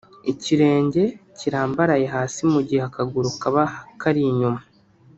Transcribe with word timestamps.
ikirenge 0.31 1.03
kirambaraye 1.37 2.05
hasi 2.15 2.41
mu 2.53 2.59
gihe 2.67 2.81
akaguru 2.89 3.29
kaba 3.41 3.63
kari 4.01 4.21
inyuma 4.31 4.61